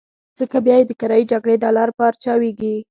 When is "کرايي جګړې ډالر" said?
1.01-1.89